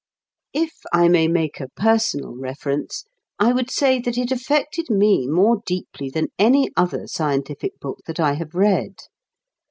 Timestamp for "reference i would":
2.35-3.69